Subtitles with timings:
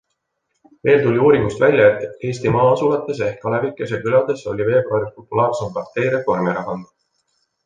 [0.87, 6.11] Veel tuli uuringust välja, et Eesti maa-asulates ehk alevikes ja külades oli veebruaris populaarseim partei
[6.17, 6.91] Reformierakond.